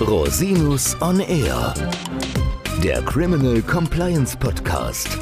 Rosinus 0.00 0.96
on 1.00 1.20
Air, 1.20 1.74
der 2.82 3.02
Criminal 3.02 3.62
Compliance 3.62 4.36
Podcast. 4.36 5.18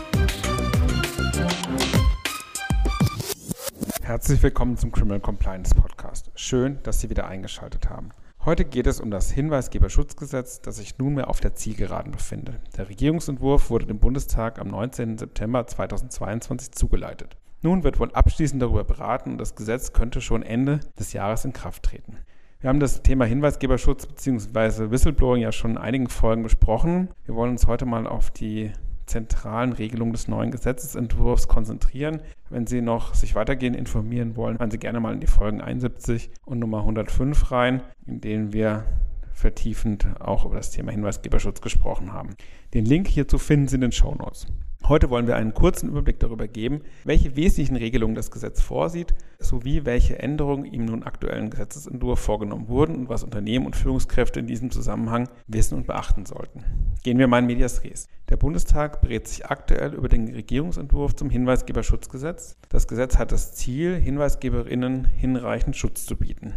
Herzlich 4.03 4.43
willkommen 4.43 4.77
zum 4.77 4.93
Criminal 4.93 5.21
Compliance 5.21 5.75
Podcast. 5.75 6.31
Schön, 6.35 6.79
dass 6.83 7.01
Sie 7.01 7.11
wieder 7.11 7.27
eingeschaltet 7.27 7.91
haben. 7.91 8.11
Heute 8.45 8.65
geht 8.65 8.87
es 8.87 9.01
um 9.01 9.11
das 9.11 9.31
Hinweisgeberschutzgesetz, 9.31 10.63
das 10.63 10.77
sich 10.77 10.97
nunmehr 10.99 11.29
auf 11.29 11.41
der 11.41 11.55
Zielgeraden 11.55 12.13
befindet. 12.13 12.61
Der 12.77 12.89
Regierungsentwurf 12.89 13.69
wurde 13.71 13.87
dem 13.87 13.99
Bundestag 13.99 14.59
am 14.59 14.69
19. 14.69 15.19
September 15.19 15.67
2022 15.67 16.73
zugeleitet. 16.73 17.37
Nun 17.61 17.83
wird 17.83 17.99
wohl 17.99 18.13
abschließend 18.13 18.63
darüber 18.63 18.85
beraten 18.85 19.33
und 19.33 19.39
das 19.39 19.57
Gesetz 19.57 19.93
könnte 19.93 20.21
schon 20.21 20.43
Ende 20.43 20.81
des 20.99 21.13
Jahres 21.13 21.45
in 21.45 21.53
Kraft 21.53 21.83
treten. 21.83 22.17
Wir 22.61 22.71
haben 22.71 22.81
das 22.81 23.05
Thema 23.05 23.25
Hinweisgeberschutz 23.25 24.07
bzw. 24.07 24.91
Whistleblowing 24.91 25.41
ja 25.41 25.53
schon 25.53 25.73
in 25.73 25.79
einigen 25.79 26.09
Folgen 26.09 26.43
besprochen. 26.43 27.09
Wir 27.25 27.37
wollen 27.37 27.53
uns 27.53 27.69
heute 27.69 27.87
mal 27.87 28.05
auf 28.05 28.33
die 28.33 28.73
zentralen 29.07 29.73
Regelungen 29.73 30.11
des 30.11 30.27
neuen 30.27 30.51
Gesetzesentwurfs 30.51 31.47
konzentrieren. 31.47 32.21
Wenn 32.51 32.67
Sie 32.67 32.81
noch 32.81 33.15
sich 33.15 33.37
weitergehend 33.37 33.77
informieren 33.77 34.35
wollen, 34.35 34.59
hören 34.59 34.73
Sie 34.73 34.79
gerne 34.79 34.99
mal 34.99 35.15
in 35.15 35.21
die 35.21 35.29
Folgen 35.29 35.61
71 35.61 36.31
und 36.47 36.59
Nummer 36.59 36.79
105 36.79 37.53
rein, 37.53 37.81
in 38.07 38.21
denen 38.21 38.53
wir 38.53 38.87
vertiefend 39.33 40.09
auch 40.19 40.45
über 40.45 40.57
das 40.57 40.73
Thema 40.73 40.91
Hinweisgeberschutz 40.91 41.61
gesprochen 41.61 42.13
haben. 42.13 42.35
Den 42.75 42.85
Link 42.85 43.07
hierzu 43.07 43.39
finden 43.39 43.69
Sie 43.69 43.77
in 43.77 43.83
den 43.83 43.93
Show 43.93 44.17
Notes. 44.17 44.49
Heute 44.89 45.11
wollen 45.11 45.27
wir 45.27 45.37
einen 45.37 45.53
kurzen 45.53 45.91
Überblick 45.91 46.19
darüber 46.19 46.49
geben, 46.49 46.81
welche 47.05 47.37
wesentlichen 47.37 47.77
Regelungen 47.77 48.15
das 48.15 48.31
Gesetz 48.31 48.63
vorsieht, 48.63 49.13
sowie 49.39 49.85
welche 49.85 50.19
Änderungen 50.19 50.65
im 50.65 50.87
nun 50.87 51.03
aktuellen 51.03 51.51
Gesetzesentwurf 51.51 52.19
vorgenommen 52.19 52.69
wurden 52.69 52.97
und 52.97 53.11
was 53.11 53.23
Unternehmen 53.23 53.67
und 53.67 53.77
Führungskräfte 53.77 54.41
in 54.41 54.47
diesem 54.47 54.71
Zusammenhang 54.71 55.29
wissen 55.47 55.77
und 55.77 55.87
beachten 55.87 56.25
sollten. 56.25 56.65
Gehen 57.03 57.19
wir 57.19 57.29
mal 57.29 57.41
in 57.41 57.47
Medias 57.47 57.85
Res. 57.85 58.09
Der 58.31 58.39
Bundestag 58.39 59.03
berät 59.03 59.29
sich 59.29 59.45
aktuell 59.45 59.93
über 59.93 60.09
den 60.09 60.27
Regierungsentwurf 60.27 61.15
zum 61.15 61.29
Hinweisgeberschutzgesetz. 61.29 62.57
Das 62.71 62.89
Gesetz 62.89 63.19
hat 63.19 63.31
das 63.31 63.53
Ziel, 63.53 63.95
Hinweisgeberinnen 63.95 65.05
hinreichend 65.05 65.77
Schutz 65.77 66.07
zu 66.07 66.17
bieten. 66.17 66.55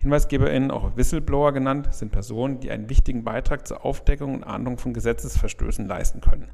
HinweisgeberInnen, 0.00 0.70
auch 0.70 0.98
Whistleblower 0.98 1.52
genannt, 1.52 1.94
sind 1.94 2.12
Personen, 2.12 2.60
die 2.60 2.70
einen 2.70 2.90
wichtigen 2.90 3.24
Beitrag 3.24 3.66
zur 3.66 3.86
Aufdeckung 3.86 4.34
und 4.34 4.44
Ahndung 4.44 4.76
von 4.76 4.92
Gesetzesverstößen 4.92 5.86
leisten 5.86 6.20
können. 6.20 6.50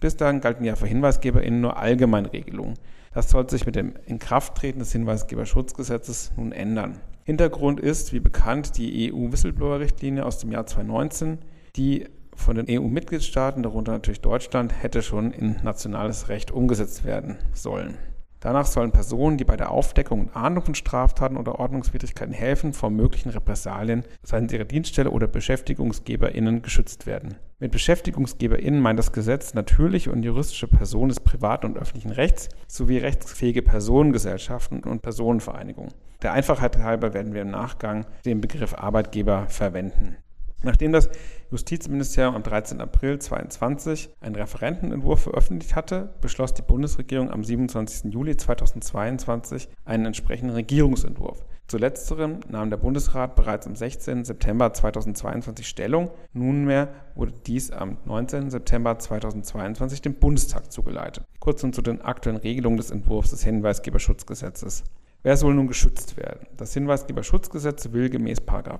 Bis 0.00 0.16
dahin 0.16 0.40
galten 0.40 0.64
ja 0.64 0.76
für 0.76 0.86
HinweisgeberInnen 0.86 1.60
nur 1.60 1.76
Allgemeinregelungen. 1.76 2.74
Das 3.12 3.30
sollte 3.30 3.56
sich 3.56 3.66
mit 3.66 3.74
dem 3.74 3.94
Inkrafttreten 4.06 4.78
des 4.78 4.92
Hinweisgeberschutzgesetzes 4.92 6.32
nun 6.36 6.52
ändern. 6.52 7.00
Hintergrund 7.24 7.80
ist, 7.80 8.12
wie 8.12 8.20
bekannt, 8.20 8.78
die 8.78 9.12
EU-Whistleblower-Richtlinie 9.12 10.24
aus 10.24 10.38
dem 10.38 10.52
Jahr 10.52 10.66
2019, 10.66 11.38
die 11.76 12.06
von 12.34 12.54
den 12.54 12.66
EU-Mitgliedstaaten, 12.70 13.62
darunter 13.64 13.92
natürlich 13.92 14.20
Deutschland, 14.20 14.72
hätte 14.82 15.02
schon 15.02 15.32
in 15.32 15.56
nationales 15.64 16.28
Recht 16.28 16.52
umgesetzt 16.52 17.04
werden 17.04 17.36
sollen. 17.52 17.96
Danach 18.40 18.66
sollen 18.66 18.92
Personen, 18.92 19.36
die 19.36 19.44
bei 19.44 19.56
der 19.56 19.70
Aufdeckung 19.70 20.20
und 20.20 20.36
Ahndung 20.36 20.64
von 20.64 20.74
Straftaten 20.76 21.36
oder 21.36 21.58
Ordnungswidrigkeiten 21.58 22.32
helfen, 22.32 22.72
vor 22.72 22.90
möglichen 22.90 23.30
Repressalien 23.30 24.04
seitens 24.22 24.52
ihrer 24.52 24.64
Dienststelle 24.64 25.10
oder 25.10 25.26
BeschäftigungsgeberInnen 25.26 26.62
geschützt 26.62 27.06
werden. 27.06 27.34
Mit 27.58 27.72
BeschäftigungsgeberInnen 27.72 28.80
meint 28.80 29.00
das 29.00 29.12
Gesetz 29.12 29.54
natürliche 29.54 30.12
und 30.12 30.22
juristische 30.22 30.68
Personen 30.68 31.08
des 31.08 31.18
privaten 31.18 31.66
und 31.66 31.78
öffentlichen 31.78 32.12
Rechts 32.12 32.48
sowie 32.68 32.98
rechtsfähige 32.98 33.62
Personengesellschaften 33.62 34.84
und 34.84 35.02
Personenvereinigungen. 35.02 35.92
Der 36.22 36.32
Einfachheit 36.32 36.78
halber 36.78 37.14
werden 37.14 37.34
wir 37.34 37.42
im 37.42 37.50
Nachgang 37.50 38.06
den 38.24 38.40
Begriff 38.40 38.74
Arbeitgeber 38.74 39.46
verwenden. 39.48 40.16
Nachdem 40.62 40.92
das 40.92 41.08
Justizministerium 41.52 42.34
am 42.34 42.42
13. 42.42 42.80
April 42.80 43.18
2022 43.18 44.10
einen 44.20 44.34
Referentenentwurf 44.34 45.22
veröffentlicht 45.22 45.76
hatte, 45.76 46.14
beschloss 46.20 46.52
die 46.52 46.62
Bundesregierung 46.62 47.30
am 47.30 47.44
27. 47.44 48.12
Juli 48.12 48.36
2022 48.36 49.68
einen 49.84 50.06
entsprechenden 50.06 50.54
Regierungsentwurf. 50.54 51.44
Zu 51.68 51.76
letzterem 51.76 52.40
nahm 52.48 52.70
der 52.70 52.78
Bundesrat 52.78 53.36
bereits 53.36 53.66
am 53.66 53.76
16. 53.76 54.24
September 54.24 54.72
2022 54.72 55.68
Stellung. 55.68 56.10
Nunmehr 56.32 56.88
wurde 57.14 57.34
dies 57.46 57.70
am 57.70 57.98
19. 58.06 58.50
September 58.50 58.98
2022 58.98 60.02
dem 60.02 60.14
Bundestag 60.14 60.72
zugeleitet. 60.72 61.24
Kurz 61.38 61.62
nun 61.62 61.72
zu 61.74 61.82
den 61.82 62.00
aktuellen 62.00 62.38
Regelungen 62.38 62.78
des 62.78 62.90
Entwurfs 62.90 63.30
des 63.30 63.44
Hinweisgeberschutzgesetzes. 63.44 64.82
Wer 65.24 65.36
soll 65.36 65.54
nun 65.54 65.66
geschützt 65.66 66.16
werden? 66.16 66.46
Das 66.56 66.72
Hinweisgeberschutzgesetz 66.74 67.90
will 67.90 68.08
gemäß 68.08 68.38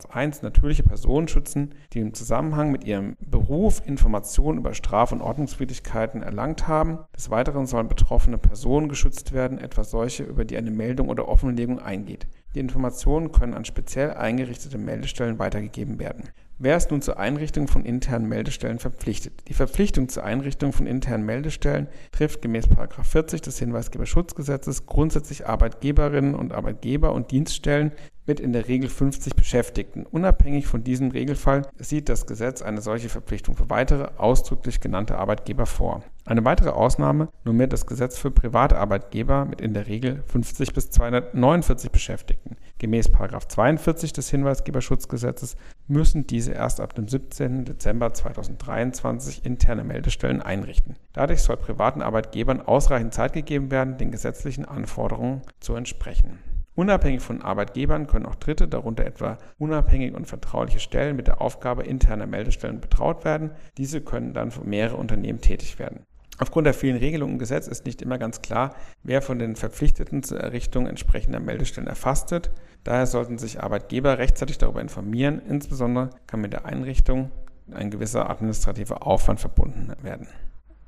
1 0.09 0.43
natürliche 0.43 0.85
Personen 0.85 1.27
schützen, 1.27 1.75
die 1.93 1.99
im 1.99 2.15
Zusammenhang 2.15 2.71
mit 2.71 2.85
ihrem 2.85 3.17
Beruf 3.21 3.83
Informationen 3.85 4.59
über 4.59 4.73
Straf- 4.73 5.11
und 5.11 5.21
Ordnungswidrigkeiten 5.21 6.23
erlangt 6.23 6.69
haben. 6.69 7.01
Des 7.17 7.31
Weiteren 7.31 7.67
sollen 7.67 7.89
betroffene 7.89 8.39
Personen 8.39 8.89
geschützt 8.89 9.33
werden, 9.33 9.59
etwa 9.59 9.83
solche, 9.83 10.23
über 10.23 10.45
die 10.45 10.57
eine 10.57 10.71
Meldung 10.71 11.09
oder 11.09 11.27
Offenlegung 11.27 11.81
eingeht. 11.81 12.29
Die 12.55 12.61
Informationen 12.61 13.31
können 13.33 13.55
an 13.55 13.65
speziell 13.65 14.13
eingerichtete 14.13 14.79
Meldestellen 14.79 15.39
weitergegeben 15.39 15.99
werden. 15.99 16.31
Wer 16.61 16.77
ist 16.77 16.91
nun 16.91 17.03
zur 17.03 17.19
Einrichtung 17.19 17.69
von 17.69 17.85
internen 17.85 18.29
Meldestellen 18.29 18.81
verpflichtet? 18.81 19.45
Die 19.47 19.55
Verpflichtung 19.55 20.09
zur 20.09 20.25
Einrichtung 20.25 20.73
von 20.73 20.89
internen 20.89 21.25
Meldestellen 21.25 21.87
trifft 22.11 22.43
gemäß 22.43 22.67
40 23.01 23.43
des 23.43 23.59
Hinweisgeberschutzgesetzes 23.61 24.87
grundsätzlich 24.87 25.47
Arbeitgeberinnen 25.47 26.35
und 26.35 26.53
Arbeitgeber 26.53 27.13
und 27.13 27.31
Dienststellen 27.31 27.93
mit 28.29 28.39
in 28.39 28.53
der 28.53 28.69
Regel 28.69 28.89
50 28.89 29.35
Beschäftigten. 29.35 30.07
Unabhängig 30.07 30.67
von 30.67 30.85
diesem 30.85 31.11
Regelfall 31.11 31.63
sieht 31.79 32.09
das 32.09 32.27
Gesetz 32.27 32.63
eine 32.63 32.83
solche 32.83 33.09
Verpflichtung 33.09 33.57
für 33.57 33.71
weitere 33.71 34.11
ausdrücklich 34.19 34.81
genannte 34.81 35.19
Arbeitgeber 35.19 35.67
vor. 35.67 36.05
Eine 36.27 36.45
weitere 36.45 36.69
Ausnahme 36.69 37.31
normiert 37.45 37.73
das 37.73 37.87
Gesetz 37.87 38.19
für 38.19 38.31
private 38.31 38.77
Arbeitgeber 38.77 39.47
mit 39.47 39.63
in 39.63 39.73
der 39.73 39.87
Regel 39.87 40.23
50 40.27 40.75
bis 40.75 40.91
249 40.91 41.91
Beschäftigten. 41.91 42.57
Gemäß 42.77 43.11
42 43.11 44.13
des 44.13 44.29
Hinweisgeberschutzgesetzes 44.29 45.57
müssen 45.87 46.27
diese 46.27 46.53
erst 46.53 46.81
ab 46.81 46.95
dem 46.95 47.09
17. 47.09 47.65
Dezember 47.65 48.13
2023 48.13 49.47
interne 49.47 49.85
Meldestellen 49.85 50.43
einrichten. 50.43 50.97
Dadurch 51.15 51.41
soll 51.41 51.57
privaten 51.57 52.03
Arbeitgebern 52.03 52.61
ausreichend 52.61 53.15
Zeit 53.15 53.33
gegeben 53.33 53.71
werden, 53.71 53.97
den 53.97 54.11
gesetzlichen 54.11 54.67
Anforderungen 54.67 55.41
zu 55.61 55.75
entsprechen. 55.77 56.39
Unabhängig 56.79 57.23
von 57.23 57.43
Arbeitgebern 57.43 58.07
können 58.07 58.25
auch 58.25 58.37
Dritte, 58.37 58.69
darunter 58.69 59.05
etwa 59.05 59.39
unabhängige 59.59 60.15
und 60.17 60.29
vertrauliche 60.29 60.79
Stellen, 60.79 61.17
mit 61.17 61.27
der 61.27 61.41
Aufgabe 61.41 61.83
interner 61.83 62.29
Meldestellen 62.29 62.81
betraut 62.81 63.25
werden. 63.25 63.51
Diese 63.77 64.01
können 64.01 64.33
dann 64.33 64.53
für 64.53 64.63
mehrere 64.63 64.95
Unternehmen 64.95 65.41
tätig 65.41 65.81
werden. 65.81 66.05
Aufgrund 66.39 66.69
der 66.69 66.75
vielen 66.75 66.97
Regelungen 66.97 67.33
im 67.33 67.39
Gesetz 67.41 67.67
ist 67.67 67.85
nicht 67.85 68.01
immer 68.01 68.17
ganz 68.17 68.43
klar, 68.43 68.77
wer 69.03 69.23
von 69.23 69.41
den 69.41 69.57
Verpflichteten 69.57 70.23
zur 70.23 70.39
Errichtung 70.39 70.87
entsprechender 70.87 71.41
Meldestellen 71.41 71.89
erfasst 71.89 72.31
wird. 72.31 72.53
Daher 72.85 73.07
sollten 73.07 73.39
sich 73.39 73.61
Arbeitgeber 73.61 74.19
rechtzeitig 74.19 74.59
darüber 74.59 74.81
informieren. 74.81 75.43
Insbesondere 75.49 76.11
kann 76.29 76.41
mit 76.41 76.53
der 76.53 76.65
Einrichtung 76.65 77.33
ein 77.73 77.91
gewisser 77.91 78.31
administrativer 78.31 79.05
Aufwand 79.05 79.41
verbunden 79.41 79.93
werden. 80.03 80.29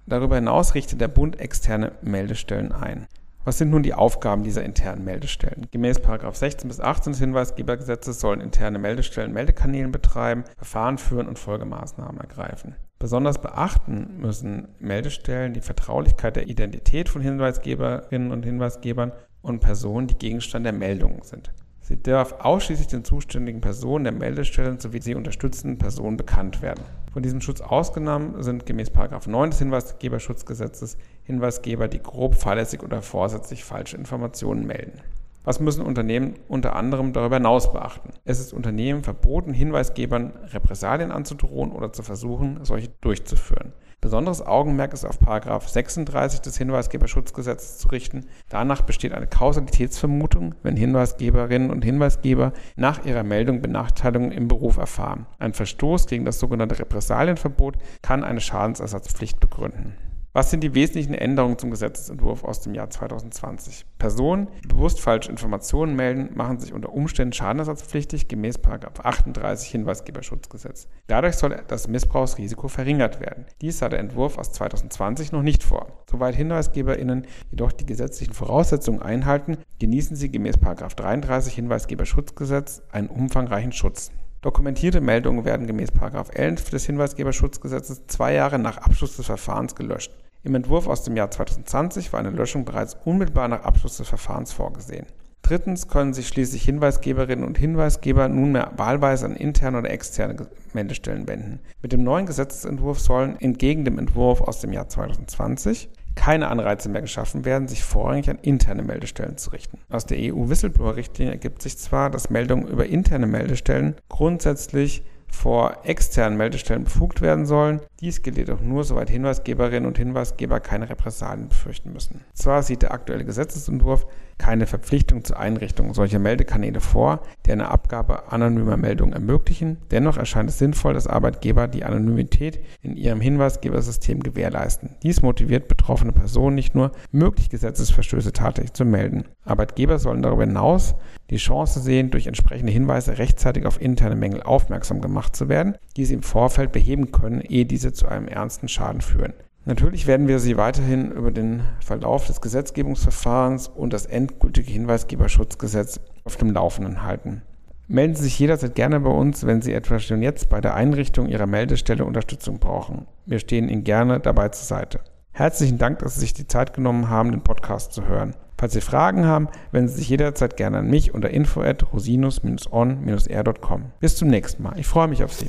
Darüber 0.07 0.37
hinaus 0.37 0.77
richtet 0.77 1.01
der 1.01 1.09
Bund 1.09 1.41
externe 1.41 1.91
Meldestellen 2.01 2.71
ein. 2.71 3.09
Was 3.43 3.57
sind 3.57 3.71
nun 3.71 3.83
die 3.83 3.95
Aufgaben 3.95 4.43
dieser 4.43 4.63
internen 4.63 5.03
Meldestellen? 5.03 5.67
Gemäß 5.71 5.99
16 5.99 6.69
bis 6.69 6.79
18 6.79 7.13
des 7.13 7.21
Hinweisgebergesetzes 7.21 8.21
sollen 8.21 8.43
interne 8.43 8.79
Meldestellen 8.79 9.33
Meldekanälen 9.33 9.93
betreiben, 9.93 10.45
Verfahren 10.59 10.99
führen 10.99 11.27
und 11.27 11.39
Folgemaßnahmen 11.39 12.21
ergreifen. 12.21 12.77
Besonders 12.99 13.41
beachten 13.41 14.19
müssen 14.19 14.69
Meldestellen 14.79 15.55
die 15.55 15.63
Vertraulichkeit 15.63 16.37
der 16.37 16.49
Identität 16.49 17.09
von 17.09 17.23
Hinweisgeberinnen 17.23 18.31
und 18.31 18.45
Hinweisgebern 18.45 19.13
und 19.41 19.61
Personen, 19.61 20.07
die 20.07 20.19
Gegenstand 20.19 20.67
der 20.67 20.75
Meldungen 20.75 21.23
sind. 21.23 21.51
Sie 21.81 22.01
darf 22.01 22.35
ausschließlich 22.41 22.89
den 22.89 23.05
zuständigen 23.05 23.63
Personen 23.63 24.05
der 24.05 24.13
Meldestellen 24.13 24.79
sowie 24.79 25.01
sie 25.01 25.15
unterstützenden 25.15 25.79
Personen 25.79 26.19
bekannt 26.19 26.61
werden. 26.61 26.85
Von 27.13 27.23
diesem 27.25 27.41
Schutz 27.41 27.61
ausgenommen 27.61 28.41
sind 28.43 28.67
gemäß 28.67 28.91
9 29.27 29.51
des 29.51 29.59
Hinweisgeberschutzgesetzes 29.59 30.97
Hinweisgeber, 31.25 31.89
die 31.89 32.01
grob 32.01 32.37
fahrlässig 32.37 32.85
oder 32.85 33.03
vorsätzlich 33.03 33.65
falsche 33.65 33.97
Informationen 33.97 34.65
melden. 34.65 35.01
Was 35.43 35.59
müssen 35.59 35.85
Unternehmen 35.85 36.35
unter 36.49 36.77
anderem 36.77 37.13
darüber 37.13 37.37
hinaus 37.37 37.73
beachten? 37.73 38.11
Es 38.25 38.39
ist 38.39 38.53
Unternehmen 38.53 39.03
verboten, 39.03 39.53
Hinweisgebern 39.53 40.33
Repressalien 40.53 41.11
anzudrohen 41.11 41.73
oder 41.73 41.93
zu 41.93 42.03
versuchen, 42.03 42.61
solche 42.65 42.91
durchzuführen. 43.01 43.73
Besonderes 44.01 44.41
Augenmerk 44.41 44.95
ist 44.95 45.05
auf 45.05 45.69
36 45.69 46.41
des 46.41 46.57
Hinweisgeberschutzgesetzes 46.57 47.77
zu 47.77 47.89
richten. 47.89 48.27
Danach 48.49 48.81
besteht 48.81 49.13
eine 49.13 49.27
Kausalitätsvermutung, 49.27 50.55
wenn 50.63 50.75
Hinweisgeberinnen 50.75 51.71
und 51.71 51.85
Hinweisgeber 51.85 52.55
nach 52.77 53.05
ihrer 53.05 53.25
Meldung 53.25 53.61
Benachteiligungen 53.61 54.33
im 54.33 54.49
Beruf 54.49 54.79
erfahren. 54.79 55.27
Ein 55.39 55.53
Verstoß 55.53 56.07
gegen 56.07 56.25
das 56.25 56.39
sogenannte 56.39 56.79
Repressalienverbot 56.79 57.77
kann 58.01 58.25
eine 58.25 58.41
Schadensersatzpflicht 58.41 59.39
begründen. 59.39 59.95
Was 60.33 60.49
sind 60.49 60.63
die 60.63 60.75
wesentlichen 60.75 61.13
Änderungen 61.13 61.59
zum 61.59 61.73
Gesetzesentwurf 61.73 62.45
aus 62.45 62.61
dem 62.61 62.73
Jahr 62.73 62.89
2020? 62.89 63.85
Personen, 63.99 64.47
die 64.63 64.69
bewusst 64.69 65.01
falsche 65.01 65.29
Informationen 65.29 65.97
melden, 65.97 66.31
machen 66.37 66.61
sich 66.61 66.73
unter 66.73 66.93
Umständen 66.93 67.33
schadenersatzpflichtig 67.33 68.29
gemäß 68.29 68.61
38 68.63 69.69
Hinweisgeberschutzgesetz. 69.73 70.87
Dadurch 71.09 71.35
soll 71.35 71.61
das 71.67 71.89
Missbrauchsrisiko 71.89 72.69
verringert 72.69 73.19
werden. 73.19 73.45
Dies 73.61 73.81
sah 73.81 73.89
der 73.89 73.99
Entwurf 73.99 74.39
aus 74.39 74.53
2020 74.53 75.33
noch 75.33 75.43
nicht 75.43 75.65
vor. 75.65 76.05
Soweit 76.09 76.37
HinweisgeberInnen 76.37 77.27
jedoch 77.51 77.73
die 77.73 77.87
gesetzlichen 77.87 78.33
Voraussetzungen 78.33 79.03
einhalten, 79.03 79.59
genießen 79.81 80.15
sie 80.15 80.31
gemäß 80.31 80.61
33 80.61 81.55
Hinweisgeberschutzgesetz 81.55 82.83
einen 82.93 83.09
umfangreichen 83.09 83.73
Schutz. 83.73 84.13
Dokumentierte 84.43 85.03
Meldungen 85.03 85.45
werden 85.45 85.67
gemäß 85.67 85.91
11 86.33 86.71
des 86.71 86.87
Hinweisgeberschutzgesetzes 86.87 88.07
zwei 88.07 88.33
Jahre 88.33 88.59
nach 88.59 88.79
Abschluss 88.79 89.17
des 89.17 89.27
Verfahrens 89.27 89.75
gelöscht. 89.75 90.13
Im 90.43 90.55
Entwurf 90.55 90.87
aus 90.87 91.03
dem 91.03 91.15
Jahr 91.15 91.31
2020 91.31 92.11
war 92.15 92.21
eine 92.21 92.31
Löschung 92.31 92.65
bereits 92.65 92.97
unmittelbar 93.05 93.49
nach 93.49 93.65
Abschluss 93.65 93.99
des 93.99 94.09
Verfahrens 94.09 94.53
vorgesehen. 94.53 95.05
Drittens 95.43 95.89
können 95.89 96.15
sich 96.15 96.29
schließlich 96.29 96.63
Hinweisgeberinnen 96.63 97.45
und 97.45 97.59
Hinweisgeber 97.59 98.29
nunmehr 98.29 98.71
wahlweise 98.77 99.27
an 99.27 99.37
interne 99.37 99.79
oder 99.79 99.91
externe 99.91 100.49
Meldestellen 100.73 101.29
wenden. 101.29 101.61
Mit 101.83 101.93
dem 101.93 102.03
neuen 102.03 102.25
Gesetzesentwurf 102.25 102.99
sollen 102.99 103.39
entgegen 103.41 103.85
dem 103.85 103.99
Entwurf 103.99 104.41
aus 104.41 104.61
dem 104.61 104.73
Jahr 104.73 104.89
2020 104.89 105.91
keine 106.15 106.49
Anreize 106.49 106.89
mehr 106.89 107.03
geschaffen 107.03 107.45
werden, 107.45 107.69
sich 107.69 107.83
vorrangig 107.83 108.29
an 108.29 108.39
interne 108.43 108.83
Meldestellen 108.83 109.39
zu 109.39 109.51
richten. 109.51 109.79
Aus 109.89 110.07
der 110.07 110.19
EU-Whistleblower-Richtlinie 110.19 111.33
ergibt 111.33 111.63
sich 111.63 111.79
zwar, 111.79 112.11
dass 112.11 112.31
Meldungen 112.31 112.69
über 112.69 112.87
interne 112.87 113.27
Meldestellen 113.27 113.95
grundsätzlich 114.09 115.03
vor 115.31 115.79
externen 115.85 116.37
Meldestellen 116.37 116.85
befugt 116.85 117.23
werden 117.23 117.47
sollen. 117.47 117.81
Dies 118.01 118.23
gilt 118.23 118.39
jedoch 118.39 118.63
nur, 118.63 118.83
soweit 118.85 119.11
Hinweisgeberinnen 119.11 119.87
und 119.87 119.99
Hinweisgeber 119.99 120.59
keine 120.61 120.89
Repressalien 120.89 121.49
befürchten 121.49 121.93
müssen. 121.93 122.23
Zwar 122.33 122.63
sieht 122.63 122.81
der 122.81 122.93
aktuelle 122.93 123.27
Gesetzesentwurf 123.27 124.07
keine 124.39 124.67
Verpflichtung 124.67 125.23
zur 125.23 125.39
Einrichtung 125.39 125.93
solcher 125.93 126.19
Meldekanäle 126.19 126.81
vor, 126.81 127.21
die 127.45 127.53
eine 127.53 127.69
Abgabe 127.71 128.33
anonymer 128.33 128.79
Meldungen 128.79 129.13
ermöglichen. 129.13 129.77
Dennoch 129.91 130.17
erscheint 130.17 130.49
es 130.49 130.59
sinnvoll, 130.59 130.95
dass 130.95 131.07
Arbeitgeber 131.07 131.69
die 131.69 131.85
Anonymität 131.85 132.61
in 132.81 132.97
ihrem 132.97 133.21
Hinweisgebersystem 133.21 134.21
gewährleisten. 134.21 134.97
Dies 135.03 135.21
motiviert 135.21 135.69
betroffene 135.69 136.13
Personen 136.13 136.55
nicht 136.55 136.75
nur, 136.75 136.93
mögliche 137.13 137.51
Gesetzesverstöße 137.51 138.33
tatsächlich 138.33 138.73
zu 138.73 138.87
melden. 138.87 139.25
Arbeitgeber 139.45 139.99
sollen 139.99 140.23
darüber 140.23 140.45
hinaus 140.45 140.95
die 141.29 141.37
Chance 141.37 141.81
sehen, 141.81 142.11
durch 142.11 142.27
entsprechende 142.27 142.73
Hinweise 142.73 143.19
rechtzeitig 143.19 143.67
auf 143.67 143.81
interne 143.81 144.17
Mängel 144.17 144.43
aufmerksam 144.43 145.01
gemacht 145.01 145.37
zu 145.37 145.49
werden, 145.49 145.77
die 145.97 146.05
sie 146.05 146.15
im 146.15 146.23
Vorfeld 146.23 146.73
beheben 146.73 147.13
können, 147.13 147.41
ehe 147.41 147.67
diese 147.67 147.90
zu 147.93 148.07
einem 148.07 148.29
ernsten 148.29 148.69
Schaden 148.69 149.01
führen. 149.01 149.33
Natürlich 149.67 150.07
werden 150.07 150.27
wir 150.27 150.39
Sie 150.39 150.57
weiterhin 150.57 151.13
über 151.13 151.31
den 151.31 151.63
Verlauf 151.81 152.27
des 152.27 152.41
Gesetzgebungsverfahrens 152.41 153.69
und 153.69 153.93
das 153.93 154.07
endgültige 154.07 154.71
Hinweisgeberschutzgesetz 154.71 156.01
auf 156.25 156.37
dem 156.37 156.51
Laufenden 156.51 157.03
halten. 157.03 157.43
Melden 157.87 158.15
Sie 158.15 158.23
sich 158.23 158.39
jederzeit 158.39 158.75
gerne 158.75 159.01
bei 159.01 159.11
uns, 159.11 159.45
wenn 159.47 159.63
Sie 159.63 159.75
etwa 159.75 159.99
schon 159.99 160.23
jetzt 160.23 160.49
bei 160.49 160.61
der 160.61 160.75
Einrichtung 160.75 161.27
Ihrer 161.27 161.47
Meldestelle 161.47 162.05
Unterstützung 162.05 162.59
brauchen. 162.59 163.07
Wir 163.27 163.39
stehen 163.39 163.69
Ihnen 163.69 163.85
gerne 163.85 164.21
dabei 164.21 164.49
zur 164.51 164.65
Seite. 164.65 165.01
Herzlichen 165.33 165.79
Dank, 165.79 165.99
dass 165.99 166.15
Sie 166.15 166.21
sich 166.21 166.33
die 166.33 166.47
Zeit 166.47 166.73
genommen 166.73 167.11
haben, 167.11 167.31
den 167.31 167.43
Podcast 167.43 167.93
zu 167.93 168.07
hören. 168.07 168.35
Falls 168.59 168.75
Sie 168.75 168.81
Fragen 168.81 169.25
haben, 169.25 169.49
wenden 169.73 169.89
Sie 169.89 169.97
sich 169.97 170.09
jederzeit 170.09 170.57
gerne 170.57 170.79
an 170.79 170.89
mich 170.89 171.15
unter 171.15 171.31
info 171.31 171.63
at 171.63 171.93
rosinus-on-r.com. 171.93 173.85
Bis 174.01 174.17
zum 174.17 174.29
nächsten 174.29 174.63
Mal. 174.63 174.79
Ich 174.79 174.87
freue 174.87 175.09
mich 175.09 175.25
auf 175.25 175.33
Sie. 175.33 175.49